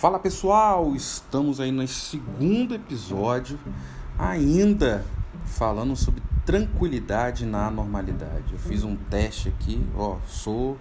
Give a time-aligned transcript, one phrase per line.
[0.00, 3.60] Fala pessoal, estamos aí no segundo episódio,
[4.18, 5.04] ainda
[5.44, 8.50] falando sobre tranquilidade na normalidade.
[8.50, 10.78] Eu fiz um teste aqui, ó, sou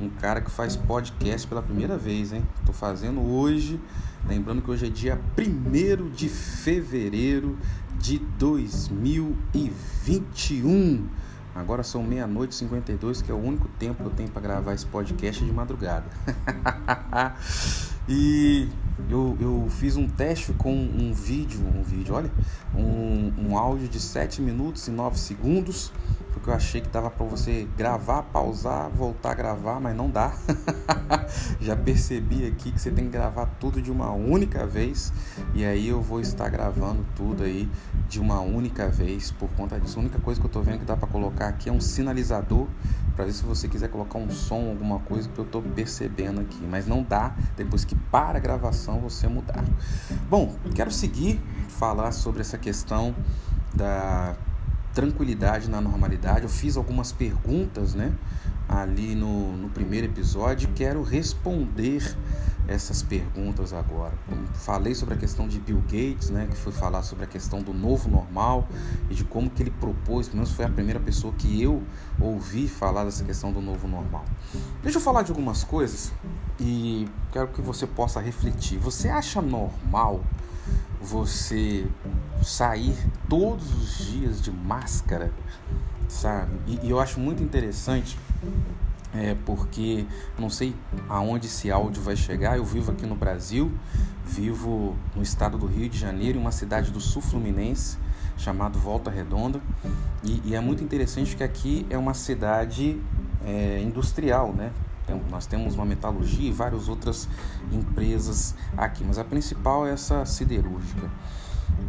[0.00, 2.42] um cara que faz podcast pela primeira vez, hein?
[2.66, 3.80] Tô fazendo hoje,
[4.26, 7.56] lembrando que hoje é dia 1 de fevereiro
[8.00, 11.08] de 2021.
[11.54, 14.74] Agora são meia-noite e 52, que é o único tempo que eu tenho para gravar
[14.74, 16.10] esse podcast de madrugada.
[18.08, 18.68] e
[19.10, 22.30] eu, eu fiz um teste com um vídeo, um vídeo, olha,
[22.74, 25.92] um, um áudio de 7 minutos e 9 segundos
[26.36, 30.32] porque eu achei que dava para você gravar, pausar, voltar a gravar, mas não dá.
[31.58, 35.12] Já percebi aqui que você tem que gravar tudo de uma única vez
[35.54, 37.66] e aí eu vou estar gravando tudo aí
[38.06, 39.98] de uma única vez por conta disso.
[39.98, 42.68] A única coisa que eu tô vendo que dá para colocar aqui é um sinalizador
[43.16, 46.62] para ver se você quiser colocar um som, alguma coisa que eu tô percebendo aqui,
[46.70, 49.64] mas não dá depois que para a gravação você mudar.
[50.28, 51.40] Bom, quero seguir
[51.70, 53.14] falar sobre essa questão
[53.74, 54.36] da
[54.92, 56.42] tranquilidade na normalidade.
[56.42, 58.12] Eu fiz algumas perguntas, né?
[58.68, 62.16] Ali no, no primeiro episódio, quero responder
[62.68, 64.14] essas perguntas agora.
[64.54, 67.72] Falei sobre a questão de Bill Gates, né, que foi falar sobre a questão do
[67.72, 68.68] novo normal
[69.10, 71.82] e de como que ele propôs, pelo menos foi a primeira pessoa que eu
[72.20, 74.24] ouvi falar dessa questão do novo normal.
[74.82, 76.12] Deixa eu falar de algumas coisas
[76.58, 78.78] e quero que você possa refletir.
[78.78, 80.22] Você acha normal
[81.00, 81.86] você
[82.42, 82.96] sair
[83.28, 85.32] todos os dias de máscara,
[86.08, 86.52] sabe?
[86.66, 88.18] E, e eu acho muito interessante,
[89.16, 90.06] é, porque
[90.38, 90.74] não sei
[91.08, 92.56] aonde esse áudio vai chegar.
[92.56, 93.72] Eu vivo aqui no Brasil,
[94.24, 97.98] vivo no estado do Rio de Janeiro, em uma cidade do sul fluminense
[98.36, 99.62] chamado Volta Redonda,
[100.22, 103.00] e, e é muito interessante que aqui é uma cidade
[103.44, 104.72] é, industrial, né?
[105.30, 107.28] nós temos uma metalurgia e várias outras
[107.72, 111.08] empresas aqui, mas a principal é essa siderúrgica.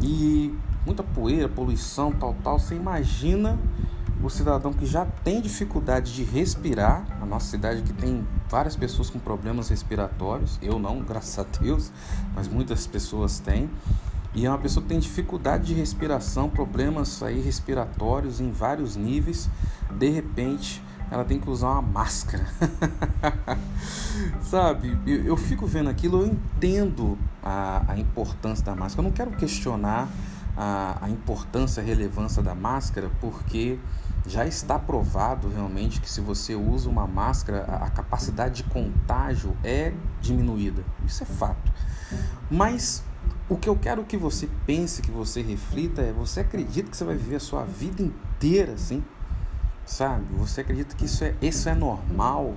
[0.00, 0.54] E
[0.86, 2.58] muita poeira, poluição, tal, tal.
[2.58, 3.58] Você imagina
[4.22, 9.08] o cidadão que já tem dificuldade de respirar, a nossa cidade que tem várias pessoas
[9.10, 11.92] com problemas respiratórios, eu não, graças a Deus,
[12.34, 13.70] mas muitas pessoas têm.
[14.34, 19.48] E é uma pessoa que tem dificuldade de respiração, problemas aí respiratórios em vários níveis.
[19.90, 22.46] De repente, ela tem que usar uma máscara.
[24.42, 29.00] Sabe, eu, eu, fico vendo aquilo, eu entendo a, a importância da máscara.
[29.00, 30.08] Eu não quero questionar
[30.56, 33.78] a, a importância, a relevância da máscara, porque
[34.28, 39.92] já está provado realmente que se você usa uma máscara, a, capacidade de contágio é
[40.20, 40.84] diminuída.
[41.06, 41.72] Isso é fato.
[42.50, 43.02] Mas
[43.48, 47.04] o que eu quero que você pense, que você reflita é: você acredita que você
[47.04, 49.02] vai viver a sua vida inteira assim?
[49.88, 50.24] sabe?
[50.36, 52.54] Você acredita que isso é, isso é normal?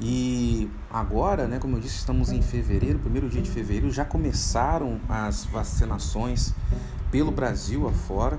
[0.00, 4.98] E agora, né, como eu disse, estamos em fevereiro, primeiro dia de fevereiro, já começaram
[5.08, 6.54] as vacinações
[7.10, 8.38] pelo Brasil afora.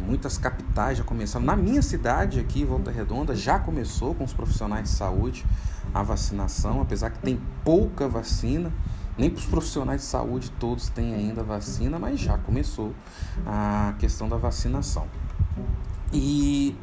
[0.00, 1.44] Muitas capitais já começaram.
[1.44, 5.44] Na minha cidade aqui, Volta Redonda, já começou com os profissionais de saúde
[5.92, 8.72] a vacinação, apesar que tem pouca vacina.
[9.16, 12.94] Nem para os profissionais de saúde todos têm ainda vacina, mas já começou
[13.44, 15.06] a questão da vacinação.
[16.12, 16.76] E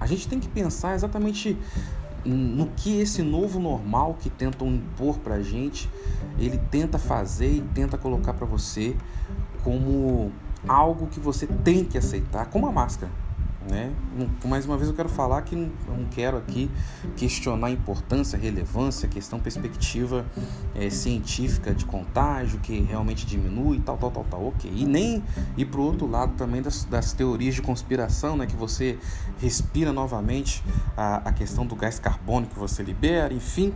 [0.00, 1.58] a gente tem que pensar exatamente
[2.24, 5.88] no que esse novo normal que tentam impor para a gente,
[6.38, 8.96] ele tenta fazer e tenta colocar para você
[9.62, 10.32] como
[10.68, 13.10] algo que você tem que aceitar, como a máscara.
[13.68, 13.92] Né?
[14.44, 16.70] Mais uma vez eu quero falar que não quero aqui
[17.16, 20.24] questionar importância, relevância, questão perspectiva
[20.72, 24.70] é, científica de contágio que realmente diminui, tal, tal, tal, tal, ok.
[24.72, 25.22] E nem
[25.56, 28.46] ir para o outro lado também das, das, teorias de conspiração, né?
[28.46, 28.98] que você
[29.38, 30.62] respira novamente
[30.96, 33.74] a, a questão do gás carbônico que você libera, enfim.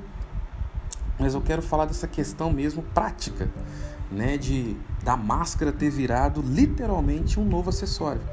[1.18, 3.50] Mas eu quero falar dessa questão mesmo prática,
[4.10, 4.38] né?
[4.38, 8.20] De da máscara ter virado literalmente um novo acessório.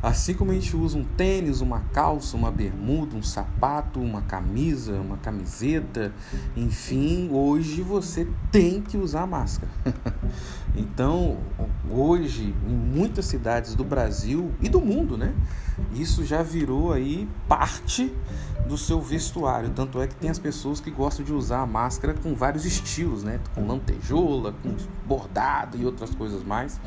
[0.00, 4.92] Assim como a gente usa um tênis, uma calça, uma bermuda, um sapato, uma camisa,
[4.92, 6.12] uma camiseta,
[6.56, 9.70] enfim, hoje você tem que usar máscara.
[10.76, 11.38] então,
[11.90, 15.34] hoje, em muitas cidades do Brasil e do mundo, né?
[15.92, 18.12] Isso já virou aí parte
[18.66, 19.70] do seu vestuário.
[19.70, 23.22] Tanto é que tem as pessoas que gostam de usar a máscara com vários estilos,
[23.22, 23.40] né?
[23.54, 24.74] Com lantejola, com
[25.06, 26.80] bordado e outras coisas mais.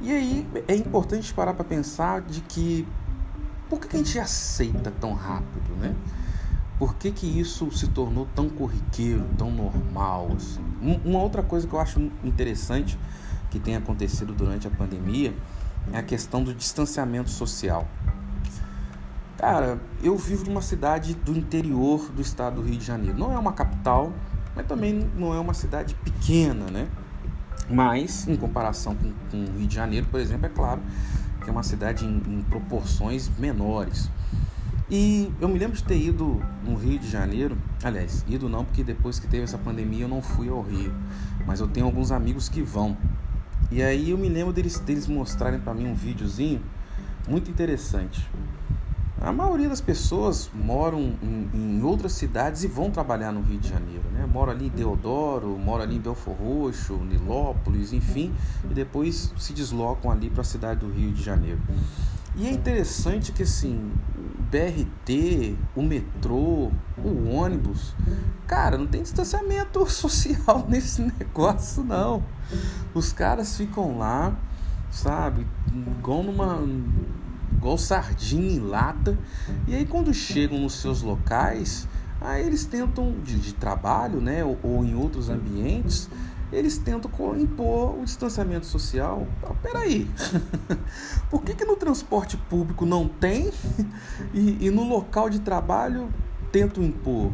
[0.00, 2.86] E aí é importante parar para pensar de que
[3.68, 5.94] por que a gente aceita tão rápido, né?
[6.78, 10.28] Por que, que isso se tornou tão corriqueiro, tão normal?
[10.36, 10.62] Assim?
[11.04, 12.96] Uma outra coisa que eu acho interessante
[13.50, 15.34] que tem acontecido durante a pandemia
[15.92, 17.88] é a questão do distanciamento social.
[19.38, 23.16] Cara, eu vivo numa cidade do interior do estado do Rio de Janeiro.
[23.16, 24.12] Não é uma capital,
[24.56, 26.88] mas também não é uma cidade pequena, né?
[27.70, 30.80] Mas, em comparação com, com o Rio de Janeiro, por exemplo, é claro
[31.40, 34.10] que é uma cidade em, em proporções menores.
[34.90, 38.82] E eu me lembro de ter ido no Rio de Janeiro, aliás, ido não, porque
[38.82, 40.92] depois que teve essa pandemia eu não fui ao Rio,
[41.46, 42.96] mas eu tenho alguns amigos que vão.
[43.70, 46.60] E aí eu me lembro deles, deles mostrarem para mim um videozinho
[47.28, 48.28] muito interessante.
[49.20, 53.68] A maioria das pessoas moram em, em, outras cidades e vão trabalhar no Rio de
[53.68, 54.24] Janeiro, né?
[54.26, 58.32] Mora ali em Deodoro, mora ali em Belfor Roxo, Nilópolis, enfim,
[58.70, 61.60] e depois se deslocam ali para a cidade do Rio de Janeiro.
[62.36, 67.96] E é interessante que assim, o BRT, o metrô, o ônibus,
[68.46, 72.22] cara, não tem distanciamento social nesse negócio não.
[72.94, 74.38] Os caras ficam lá,
[74.92, 75.44] sabe,
[75.98, 76.62] igual numa
[77.52, 79.18] igual sardinha em lata.
[79.66, 81.88] E aí quando chegam nos seus locais,
[82.20, 86.08] aí eles tentam de, de trabalho, né, ou, ou, em outros ambientes,
[86.52, 89.26] eles tentam impor o distanciamento social.
[89.42, 90.08] Ah, peraí,
[91.30, 93.50] por que, que no transporte público não tem
[94.32, 96.08] e, e no local de trabalho
[96.50, 97.32] tentam impor?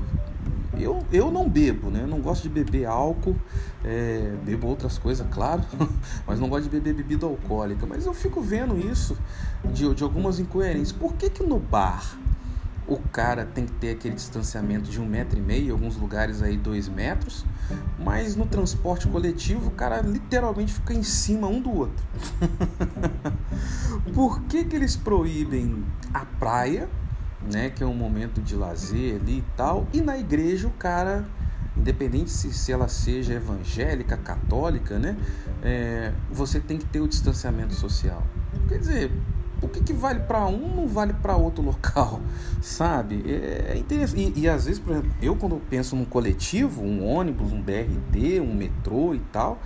[0.79, 2.05] Eu, eu não bebo, né?
[2.06, 3.37] não gosto de beber álcool,
[3.85, 5.62] é, bebo outras coisas, claro,
[6.26, 7.87] mas não gosto de beber bebida alcoólica.
[7.87, 9.17] Mas eu fico vendo isso
[9.65, 10.93] de, de algumas incoerências.
[10.93, 12.19] Por que, que no bar
[12.87, 16.43] o cara tem que ter aquele distanciamento de um metro e meio, em alguns lugares
[16.43, 17.44] aí dois metros,
[17.99, 22.05] mas no transporte coletivo o cara literalmente fica em cima um do outro.
[24.12, 25.82] Por que, que eles proíbem
[26.12, 26.88] a praia?
[27.52, 31.25] Né, que é um momento de lazer ali e tal, e na igreja o cara,
[31.76, 35.17] independente se, se ela seja evangélica, católica, né,
[35.62, 38.23] é, você tem que ter o distanciamento social.
[38.69, 39.12] Quer dizer,
[39.64, 42.20] o que, que vale para um não vale para outro local,
[42.61, 43.25] sabe?
[43.26, 44.32] É, é interessante.
[44.37, 48.40] E, e, às vezes, por exemplo, eu quando penso num coletivo, um ônibus, um BRT,
[48.40, 49.61] um metrô e tal,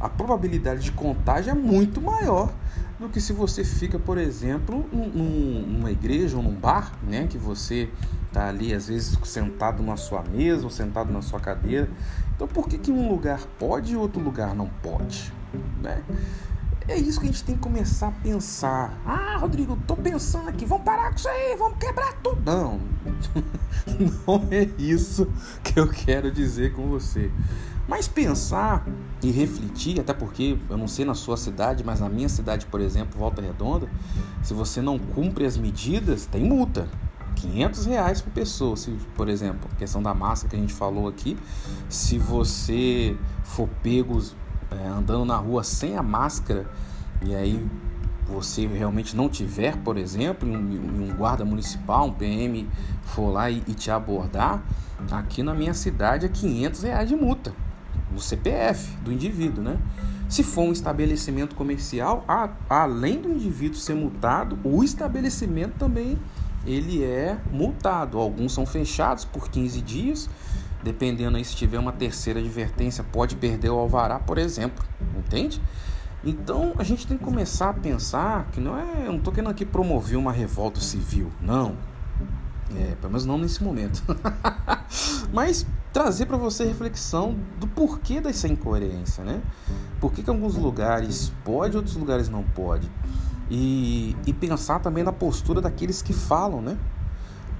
[0.00, 2.52] a probabilidade de contágio é muito maior
[2.98, 7.38] do que se você fica, por exemplo, num, numa igreja ou num bar, né, que
[7.38, 7.88] você
[8.28, 11.88] está ali às vezes sentado na sua mesa ou sentado na sua cadeira.
[12.34, 15.32] Então, por que, que um lugar pode e outro lugar não pode?
[15.80, 16.02] Né?
[16.86, 19.00] É isso que a gente tem que começar a pensar.
[19.06, 22.42] Ah, Rodrigo, tô pensando aqui, vamos parar com isso aí, vamos quebrar tudo.
[22.44, 22.78] Não,
[24.26, 25.26] não é isso
[25.62, 27.30] que eu quero dizer com você.
[27.88, 28.86] Mas pensar
[29.22, 32.80] e refletir, até porque eu não sei na sua cidade, mas na minha cidade, por
[32.80, 33.88] exemplo, Volta Redonda,
[34.42, 36.86] se você não cumpre as medidas, tem multa.
[37.36, 41.36] 500 reais por pessoa, se, por exemplo, questão da máscara que a gente falou aqui,
[41.88, 44.22] se você for pego
[44.82, 46.66] é, andando na rua sem a máscara
[47.22, 47.66] e aí
[48.26, 52.68] você realmente não tiver, por exemplo, um, um guarda municipal, um PM
[53.02, 54.62] for lá e, e te abordar,
[55.10, 57.52] aqui na minha cidade é 500 reais de multa
[58.10, 59.78] do CPF do indivíduo, né?
[60.28, 66.18] Se for um estabelecimento comercial, a, além do indivíduo ser multado, o estabelecimento também
[66.66, 68.18] ele é multado.
[68.18, 70.30] Alguns são fechados por 15 dias,
[70.84, 74.84] dependendo aí se tiver uma terceira advertência, pode perder o alvará, por exemplo,
[75.16, 75.60] entende?
[76.22, 79.50] Então a gente tem que começar a pensar que não é, eu não estou querendo
[79.50, 81.74] aqui promover uma revolta civil, não.
[82.76, 84.02] É, pelo menos não nesse momento.
[85.32, 89.40] Mas trazer para você reflexão do porquê dessa incoerência, né?
[90.00, 92.90] Por que, que alguns lugares pode, outros lugares não pode?
[93.50, 96.76] E, e pensar também na postura daqueles que falam, né?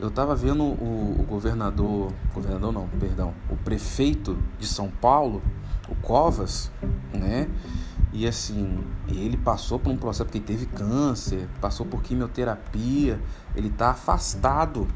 [0.01, 5.41] Eu estava vendo o, o, governador, governador não, perdão, o prefeito de São Paulo,
[5.89, 6.71] o Covas,
[7.13, 7.49] né?
[8.13, 13.21] E assim, ele passou por um processo porque teve câncer, passou por quimioterapia,
[13.57, 14.87] ele está afastado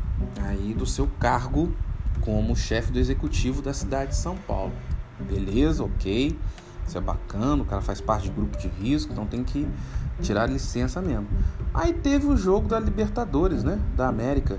[0.41, 1.73] aí do seu cargo
[2.21, 4.73] como chefe do executivo da cidade de São Paulo.
[5.21, 6.39] Beleza, ok,
[6.89, 9.69] isso é bacana, o cara faz parte de grupo de risco, então tem que
[10.21, 11.29] tirar licença mesmo.
[11.73, 14.59] Aí teve o jogo da Libertadores, né, da América.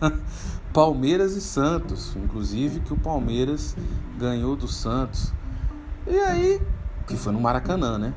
[0.72, 3.74] Palmeiras e Santos, inclusive que o Palmeiras
[4.18, 5.32] ganhou do Santos.
[6.06, 6.60] E aí
[7.06, 8.12] que foi no Maracanã, né?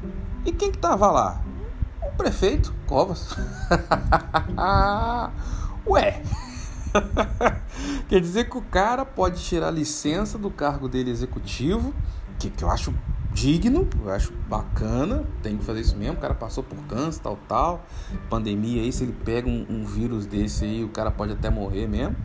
[0.45, 1.41] E quem que tava lá?
[2.01, 3.35] O prefeito Covas.
[5.87, 6.21] Ué.
[8.09, 11.93] Quer dizer que o cara pode tirar licença do cargo dele executivo,
[12.39, 12.93] que, que eu acho
[13.33, 16.17] digno, eu acho bacana, tem que fazer isso mesmo.
[16.17, 17.85] O cara passou por câncer, tal, tal,
[18.29, 18.91] pandemia aí.
[18.91, 22.15] Se ele pega um, um vírus desse aí, o cara pode até morrer mesmo.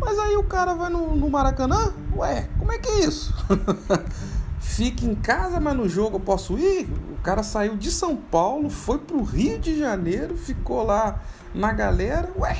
[0.00, 1.92] Mas aí o cara vai no, no Maracanã?
[2.16, 3.34] Ué, como é que é isso?
[4.60, 6.88] fique em casa, mas no jogo eu posso ir.
[7.12, 11.20] O cara saiu de São Paulo, foi pro Rio de Janeiro, ficou lá
[11.54, 12.30] na galera.
[12.38, 12.56] Ué,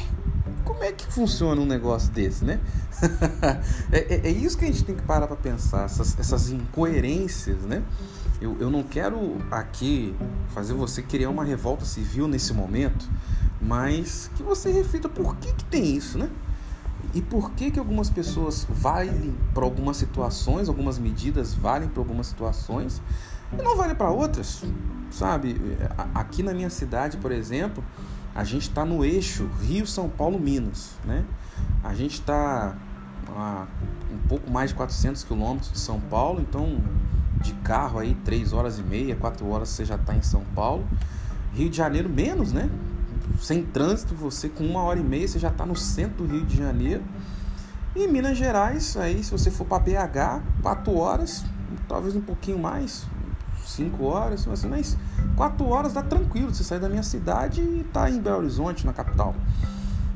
[0.68, 2.60] como é que funciona um negócio desse, né?
[3.90, 7.62] é, é, é, isso que a gente tem que parar para pensar, essas, essas incoerências,
[7.62, 7.82] né?
[8.38, 10.14] Eu, eu não quero aqui
[10.48, 13.08] fazer você criar uma revolta civil nesse momento,
[13.62, 16.28] mas que você reflita por que, que tem isso, né?
[17.14, 22.26] E por que, que algumas pessoas valem para algumas situações, algumas medidas valem para algumas
[22.26, 23.00] situações
[23.58, 24.62] e não valem para outras,
[25.10, 25.58] sabe?
[26.14, 27.82] Aqui na minha cidade, por exemplo,
[28.38, 31.24] a gente está no eixo Rio, São Paulo, Minas, né?
[31.82, 32.72] A gente está
[33.26, 33.66] a
[34.12, 36.78] um pouco mais de 400 quilômetros de São Paulo, então
[37.42, 40.86] de carro aí 3 horas e meia, 4 horas você já está em São Paulo.
[41.52, 42.70] Rio de Janeiro menos, né?
[43.40, 46.46] Sem trânsito, você com uma hora e meia você já está no centro do Rio
[46.46, 47.02] de Janeiro.
[47.96, 51.44] E Minas Gerais, aí se você for para BH, 4 horas,
[51.88, 53.04] talvez um pouquinho mais,
[53.68, 54.96] 5 horas, assim, mas
[55.36, 58.92] 4 horas dá tranquilo, você sai da minha cidade e está em Belo Horizonte, na
[58.92, 59.34] capital.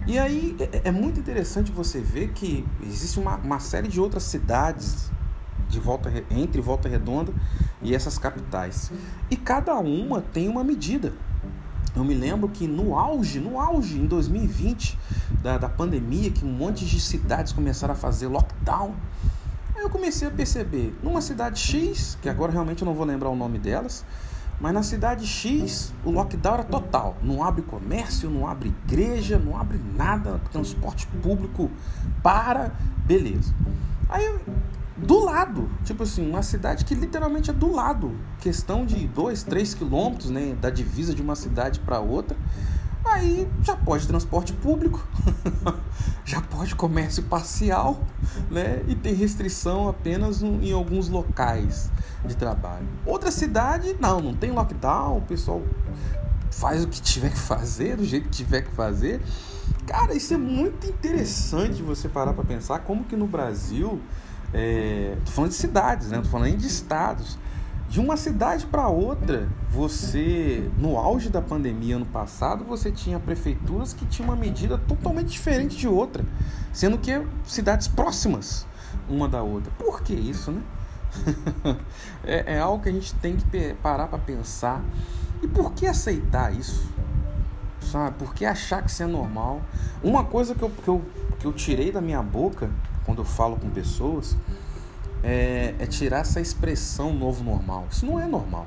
[0.07, 4.25] E aí é, é, muito interessante você ver que existe uma, uma série de outras
[4.25, 5.11] cidades
[5.69, 7.33] de volta entre Volta Redonda
[7.81, 8.91] e essas capitais.
[9.31, 11.13] E cada uma tem uma medida.
[11.95, 14.99] Eu me lembro que no auge, no auge, em 2020,
[15.43, 18.95] da, da pandemia, que um monte de cidades começaram a fazer lockdown,
[19.83, 23.29] aí eu comecei a perceber, numa cidade X, que agora realmente eu não vou lembrar
[23.29, 24.05] o nome delas,
[24.61, 27.17] mas na cidade X o lockdown era total.
[27.23, 31.71] Não abre comércio, não abre igreja, não abre nada, transporte público
[32.23, 32.73] para,
[33.05, 33.53] beleza.
[34.09, 34.39] Aí
[34.97, 39.75] do lado, tipo assim, uma cidade que literalmente é do lado, questão de 2, 3
[39.75, 42.37] quilômetros, né, da divisa de uma cidade para outra.
[43.13, 45.07] Aí já pode transporte público,
[46.25, 48.01] já pode comércio parcial,
[48.51, 48.83] né?
[48.89, 51.91] E tem restrição apenas em alguns locais
[52.25, 52.87] de trabalho.
[53.05, 55.63] Outra cidade, não, não tem lockdown, o pessoal
[56.51, 59.21] faz o que tiver que fazer, do jeito que tiver que fazer.
[59.87, 64.01] Cara, isso é muito interessante você parar para pensar como que no Brasil
[64.55, 66.21] é, tô falando de cidades, né?
[66.21, 67.39] Tô falando de estados.
[67.93, 73.93] De uma cidade para outra, você, no auge da pandemia ano passado, você tinha prefeituras
[73.93, 76.25] que tinham uma medida totalmente diferente de outra,
[76.73, 77.13] sendo que
[77.45, 78.67] cidades próximas
[79.11, 79.71] uma da outra.
[79.79, 80.63] Por que isso, né?
[82.25, 84.83] é, é algo que a gente tem que parar para pensar.
[85.43, 86.89] E por que aceitar isso?
[87.79, 88.17] Sabe?
[88.17, 89.61] Por que achar que isso é normal?
[90.03, 91.03] Uma coisa que eu, que eu,
[91.39, 92.71] que eu tirei da minha boca
[93.05, 94.35] quando eu falo com pessoas,
[95.23, 97.87] é, é tirar essa expressão novo normal.
[97.91, 98.67] Isso não é normal.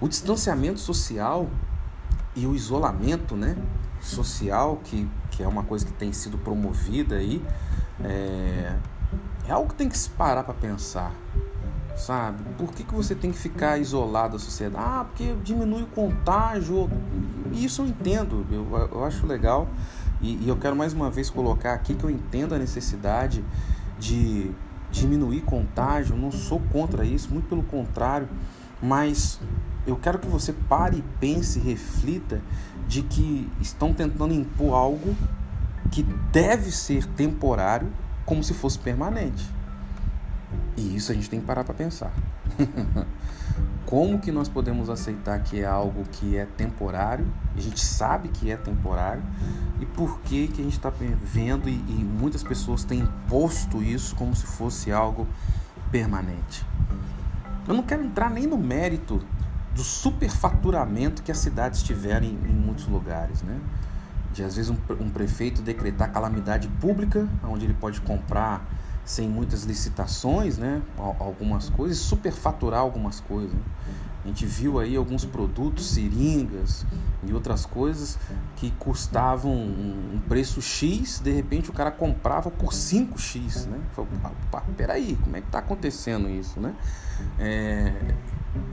[0.00, 1.48] O distanciamento social
[2.34, 3.56] e o isolamento né,
[4.00, 7.44] social, que, que é uma coisa que tem sido promovida aí,
[8.02, 8.76] é,
[9.46, 11.12] é algo que tem que se parar para pensar.
[11.96, 12.42] Sabe?
[12.56, 14.84] Por que, que você tem que ficar isolado da sociedade?
[14.84, 16.90] Ah, porque diminui o contágio.
[17.52, 19.68] Isso eu entendo, eu, eu acho legal.
[20.20, 23.44] E, e eu quero mais uma vez colocar aqui que eu entendo a necessidade
[23.98, 24.50] de
[24.92, 28.28] diminuir contágio, não sou contra isso, muito pelo contrário,
[28.80, 29.40] mas
[29.86, 32.40] eu quero que você pare e pense, reflita
[32.86, 35.16] de que estão tentando impor algo
[35.90, 37.90] que deve ser temporário
[38.24, 39.48] como se fosse permanente.
[40.76, 42.12] E isso a gente tem que parar para pensar.
[43.92, 47.30] Como que nós podemos aceitar que é algo que é temporário?
[47.54, 49.22] A gente sabe que é temporário.
[49.82, 54.16] E por que, que a gente está vendo e, e muitas pessoas têm imposto isso
[54.16, 55.28] como se fosse algo
[55.90, 56.64] permanente?
[57.68, 59.20] Eu não quero entrar nem no mérito
[59.74, 63.60] do superfaturamento que as cidades tiveram em, em muitos lugares, né?
[64.32, 68.66] De às vezes um, um prefeito decretar calamidade pública, onde ele pode comprar
[69.04, 70.82] sem muitas licitações, né?
[70.96, 73.58] Algumas coisas, superfaturar algumas coisas.
[74.24, 76.86] A gente viu aí alguns produtos, seringas
[77.24, 78.18] e outras coisas
[78.56, 83.80] que custavam um preço X, de repente o cara comprava por 5X, né?
[83.92, 84.10] Falei,
[84.76, 86.74] peraí, como é que está acontecendo isso, né?
[87.38, 87.92] É,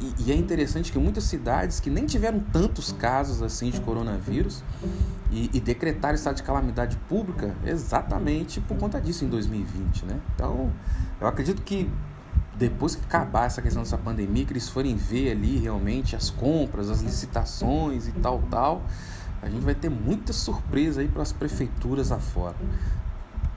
[0.01, 4.63] e, e, é interessante que muitas cidades que nem tiveram tantos casos assim de coronavírus
[5.31, 10.19] e, e decretaram estado de calamidade pública exatamente por conta disso em 2020, né?
[10.35, 10.71] Então,
[11.19, 11.89] eu acredito que
[12.59, 16.89] depois que acabar essa questão dessa pandemia, que eles forem ver ali realmente as compras,
[16.89, 18.83] as licitações e tal, tal,
[19.41, 22.57] a gente vai ter muita surpresa aí para as prefeituras afora.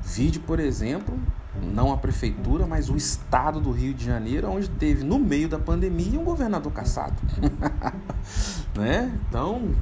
[0.01, 1.19] Vide, por exemplo,
[1.61, 5.59] não a prefeitura, mas o estado do Rio de Janeiro, onde teve no meio da
[5.59, 7.17] pandemia um governador caçado.
[8.79, 9.13] né?
[9.29, 9.75] Então,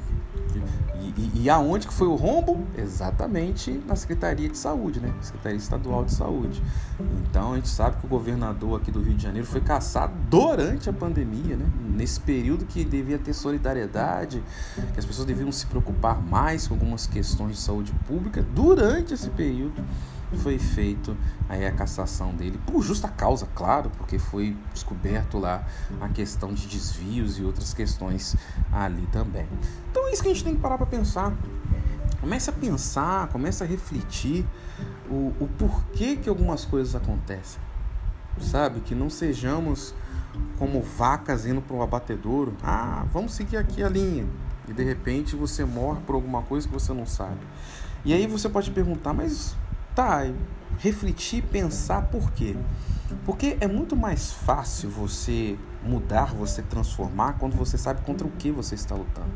[1.01, 2.67] E, e, e, aonde que foi o rombo?
[2.77, 5.13] Exatamente na Secretaria de Saúde, né?
[5.21, 6.63] Secretaria Estadual de Saúde.
[7.23, 10.91] Então a gente sabe que o governador aqui do Rio de Janeiro foi caçado durante
[10.91, 11.67] a pandemia, né?
[11.95, 14.43] Nesse período que devia ter solidariedade,
[14.93, 18.45] que as pessoas deviam se preocupar mais com algumas questões de saúde pública.
[18.55, 19.83] Durante esse período
[20.39, 21.17] foi feito
[21.49, 25.67] aí a cassação dele por justa causa, claro, porque foi descoberto lá
[26.01, 28.37] a questão de desvios e outras questões
[28.73, 29.47] ali também.
[29.91, 31.33] Então é isso que a gente tem que parar para pensar.
[32.21, 34.47] Comece a pensar, comece a refletir
[35.09, 37.61] o, o porquê que algumas coisas acontecem.
[38.39, 38.81] Sabe?
[38.81, 39.95] Que não sejamos
[40.59, 42.55] como vacas indo para o abatedouro.
[42.63, 44.27] Ah, vamos seguir aqui a linha.
[44.69, 47.41] E de repente você morre por alguma coisa que você não sabe.
[48.05, 49.57] E aí você pode perguntar, mas
[50.01, 50.23] tá,
[50.79, 52.57] refletir, pensar por quê?
[53.27, 58.51] Porque é muito mais fácil você mudar, você transformar quando você sabe contra o que
[58.51, 59.29] você está lutando.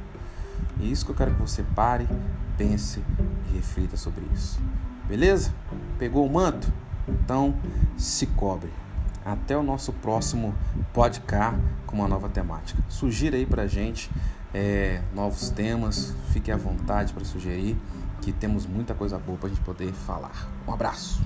[0.80, 2.08] E é isso que eu quero que você pare,
[2.56, 3.04] pense
[3.50, 4.58] e reflita sobre isso.
[5.06, 5.52] Beleza?
[5.98, 6.72] Pegou o manto?
[7.06, 7.54] Então
[7.98, 8.70] se cobre.
[9.22, 10.54] Até o nosso próximo
[10.94, 12.82] podcast com uma nova temática.
[12.88, 14.10] Sugira aí pra gente
[14.54, 17.76] é, novos temas, fique à vontade para sugerir
[18.24, 20.48] que temos muita coisa boa para a gente poder falar.
[20.66, 21.20] Um abraço!